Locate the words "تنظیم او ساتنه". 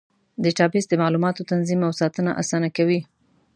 1.51-2.31